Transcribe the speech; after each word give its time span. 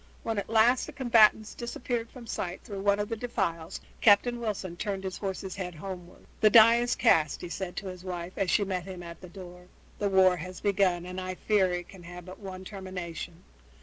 When 0.23 0.39
at 0.39 0.49
last 0.49 0.87
the 0.87 0.93
combatants 0.93 1.53
disappeared 1.53 2.09
from 2.09 2.25
sight 2.25 2.63
through 2.63 2.81
one 2.81 2.97
of 2.99 3.07
the 3.07 3.15
defiles 3.15 3.79
Captain 4.01 4.39
Wilson 4.39 4.75
turned 4.75 5.03
his 5.03 5.19
horse's 5.19 5.57
head 5.57 5.75
homeward. 5.75 6.25
"The 6.39 6.49
die 6.49 6.77
is 6.77 6.95
cast," 6.95 7.41
he 7.41 7.49
said 7.49 7.75
to 7.75 7.85
his 7.85 8.03
wife 8.03 8.33
as 8.35 8.49
she 8.49 8.63
met 8.63 8.85
him 8.85 9.03
at 9.03 9.21
the 9.21 9.29
door. 9.29 9.67
"The 9.99 10.09
war 10.09 10.37
has 10.37 10.59
begun, 10.59 11.05
and 11.05 11.21
I 11.21 11.35
fear 11.35 11.71
it 11.71 11.87
can 11.87 12.01
have 12.01 12.25
but 12.25 12.39
one 12.39 12.65
termination. 12.65 13.43